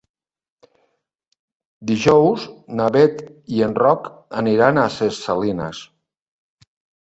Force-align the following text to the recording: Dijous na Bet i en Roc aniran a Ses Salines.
Dijous 1.91 2.47
na 2.81 2.89
Bet 2.97 3.23
i 3.59 3.63
en 3.69 3.77
Roc 3.83 4.11
aniran 4.45 4.81
a 4.81 4.89
Ses 4.99 5.23
Salines. 5.31 5.87